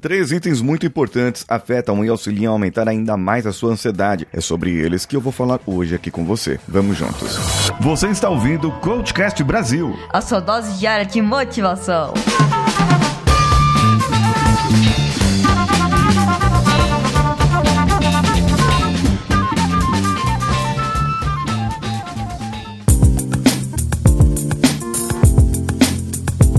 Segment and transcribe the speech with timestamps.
[0.00, 4.28] Três itens muito importantes afetam e auxiliam a aumentar ainda mais a sua ansiedade.
[4.32, 6.60] É sobre eles que eu vou falar hoje aqui com você.
[6.68, 7.36] Vamos juntos.
[7.80, 9.98] Você está ouvindo o Coachcast Brasil.
[10.10, 12.14] A sua dose diária de motivação.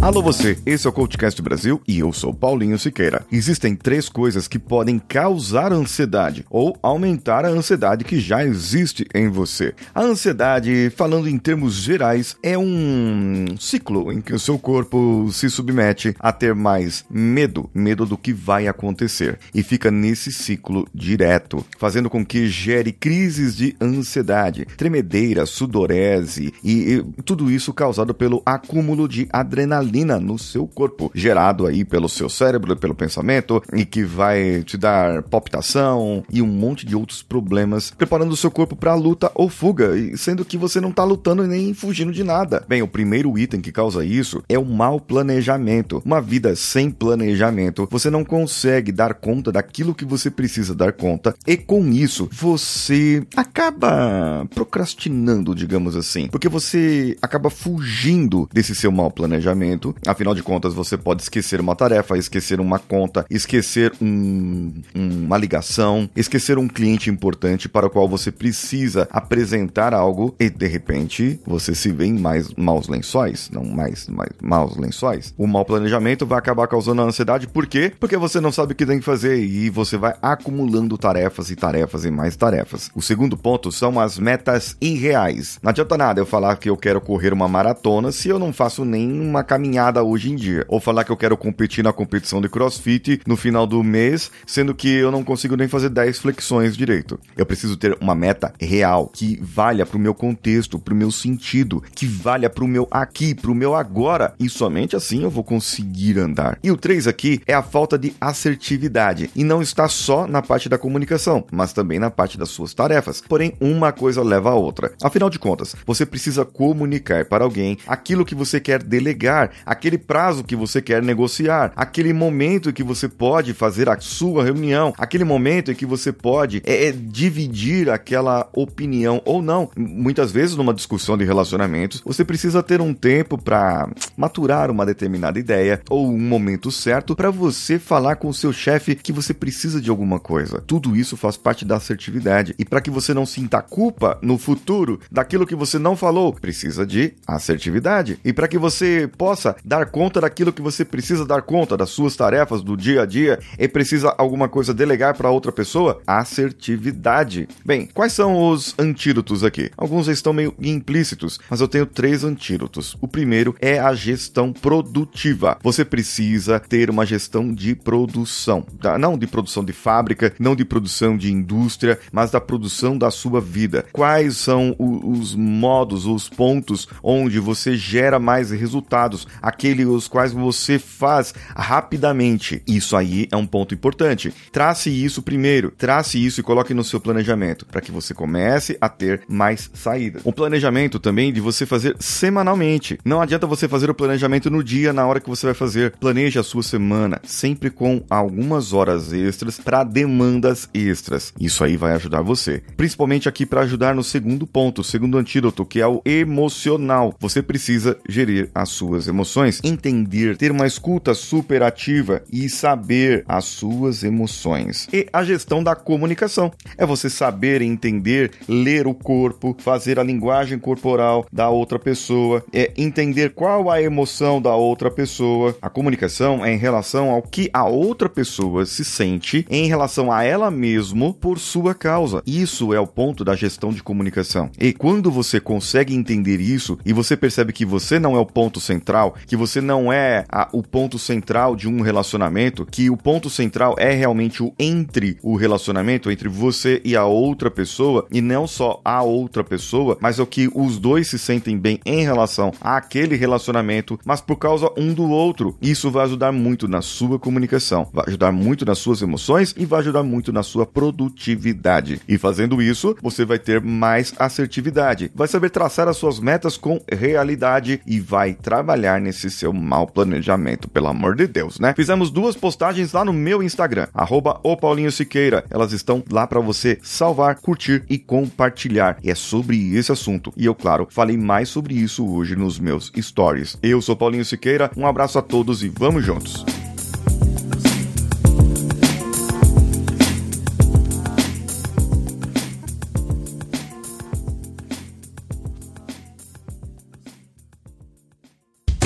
[0.09, 3.23] Alô você, esse é o Coachcast Brasil e eu sou Paulinho Siqueira.
[3.31, 9.29] Existem três coisas que podem causar ansiedade ou aumentar a ansiedade que já existe em
[9.29, 9.71] você.
[9.93, 15.47] A ansiedade, falando em termos gerais, é um ciclo em que o seu corpo se
[15.47, 21.63] submete a ter mais medo, medo do que vai acontecer, e fica nesse ciclo direto,
[21.77, 28.41] fazendo com que gere crises de ansiedade, tremedeira, sudorese e, e tudo isso causado pelo
[28.43, 34.03] acúmulo de adrenalina no seu corpo, gerado aí pelo seu cérebro, pelo pensamento, e que
[34.03, 38.93] vai te dar palpitação e um monte de outros problemas, preparando o seu corpo para
[38.93, 42.63] luta ou fuga, sendo que você não tá lutando nem fugindo de nada.
[42.67, 46.01] Bem, o primeiro item que causa isso é o mau planejamento.
[46.05, 51.35] Uma vida sem planejamento, você não consegue dar conta daquilo que você precisa dar conta,
[51.47, 59.11] e com isso você acaba procrastinando, digamos assim, porque você acaba fugindo desse seu mau
[59.11, 59.95] planejamento momento.
[60.05, 66.09] Afinal de contas, você pode esquecer uma tarefa, esquecer uma conta, esquecer um, uma ligação,
[66.15, 71.73] esquecer um cliente importante para o qual você precisa apresentar algo e de repente você
[71.73, 75.33] se vê em mais maus lençóis, não mais, mais maus lençóis.
[75.37, 77.91] O mau planejamento vai acabar causando ansiedade, por quê?
[77.99, 81.55] Porque você não sabe o que tem que fazer e você vai acumulando tarefas e
[81.55, 82.91] tarefas e mais tarefas.
[82.93, 85.59] O segundo ponto são as metas irreais.
[85.63, 88.83] Não adianta nada eu falar que eu quero correr uma maratona se eu não faço
[88.83, 90.65] nem uma caminhada caminhada hoje em dia.
[90.67, 94.73] Ou falar que eu quero competir na competição de crossfit no final do mês, sendo
[94.73, 97.19] que eu não consigo nem fazer 10 flexões direito.
[97.37, 102.07] Eu preciso ter uma meta real, que valha pro meu contexto, pro meu sentido, que
[102.07, 104.33] valha pro meu aqui, pro meu agora.
[104.39, 106.57] E somente assim eu vou conseguir andar.
[106.63, 109.29] E o 3 aqui é a falta de assertividade.
[109.35, 113.21] E não está só na parte da comunicação, mas também na parte das suas tarefas.
[113.27, 114.93] Porém, uma coisa leva a outra.
[115.03, 120.43] Afinal de contas, você precisa comunicar para alguém aquilo que você quer delegar, aquele prazo
[120.43, 125.71] que você quer negociar, aquele momento que você pode fazer a sua reunião, aquele momento
[125.71, 129.69] em que você pode é, é, dividir aquela opinião ou não.
[129.75, 135.39] Muitas vezes, numa discussão de relacionamentos, você precisa ter um tempo para maturar uma determinada
[135.39, 139.81] ideia ou um momento certo para você falar com o seu chefe que você precisa
[139.81, 140.61] de alguma coisa.
[140.65, 142.55] Tudo isso faz parte da assertividade.
[142.57, 146.85] E para que você não sinta culpa no futuro daquilo que você não falou, precisa
[146.85, 148.19] de assertividade.
[148.23, 151.89] E para que você possa possa dar conta daquilo que você precisa dar conta, das
[151.89, 156.01] suas tarefas do dia a dia, e precisa alguma coisa delegar para outra pessoa?
[156.05, 157.47] Assertividade.
[157.65, 159.71] Bem, quais são os antídotos aqui?
[159.77, 162.97] Alguns estão meio implícitos, mas eu tenho três antídotos.
[163.01, 165.57] O primeiro é a gestão produtiva.
[165.63, 168.65] Você precisa ter uma gestão de produção,
[168.99, 173.39] não de produção de fábrica, não de produção de indústria, mas da produção da sua
[173.41, 173.85] vida.
[173.91, 180.77] Quais são os modos, os pontos onde você gera mais resultados, aqueles os quais você
[180.77, 182.61] faz rapidamente.
[182.67, 184.33] Isso aí é um ponto importante.
[184.51, 188.89] Trace isso primeiro, trace isso e coloque no seu planejamento para que você comece a
[188.89, 190.21] ter mais saídas.
[190.25, 192.99] O planejamento também de você fazer semanalmente.
[193.05, 195.93] Não adianta você fazer o planejamento no dia, na hora que você vai fazer.
[195.99, 201.33] Planeje a sua semana, sempre com algumas horas extras para demandas extras.
[201.39, 202.61] Isso aí vai ajudar você.
[202.75, 207.15] Principalmente aqui para ajudar no segundo ponto, segundo antídoto, que é o emocional.
[207.19, 213.45] Você precisa gerir as suas emoções emoções, entender, ter uma escuta superativa e saber as
[213.45, 214.87] suas emoções.
[214.91, 220.57] E a gestão da comunicação é você saber entender, ler o corpo, fazer a linguagem
[220.57, 225.55] corporal da outra pessoa, é entender qual a emoção da outra pessoa.
[225.61, 230.23] A comunicação é em relação ao que a outra pessoa se sente em relação a
[230.23, 232.23] ela mesmo por sua causa.
[232.25, 234.49] Isso é o ponto da gestão de comunicação.
[234.59, 238.59] E quando você consegue entender isso e você percebe que você não é o ponto
[238.59, 243.29] central, que você não é a, o ponto central de um relacionamento, que o ponto
[243.29, 248.47] central é realmente o entre o relacionamento, entre você e a outra pessoa, e não
[248.47, 252.51] só a outra pessoa, mas é o que os dois se sentem bem em relação
[252.61, 255.57] àquele relacionamento, mas por causa um do outro.
[255.61, 259.79] Isso vai ajudar muito na sua comunicação, vai ajudar muito nas suas emoções e vai
[259.79, 262.01] ajudar muito na sua produtividade.
[262.07, 266.79] E fazendo isso, você vai ter mais assertividade, vai saber traçar as suas metas com
[266.91, 271.73] realidade e vai trabalhar nesse seu mau planejamento, pelo amor de Deus, né?
[271.75, 275.43] Fizemos duas postagens lá no meu Instagram, arroba o Paulinho Siqueira.
[275.49, 278.97] Elas estão lá para você salvar, curtir e compartilhar.
[279.03, 280.31] E é sobre esse assunto.
[280.37, 283.57] E eu, claro, falei mais sobre isso hoje nos meus stories.
[283.63, 286.45] Eu sou Paulinho Siqueira, um abraço a todos e vamos juntos!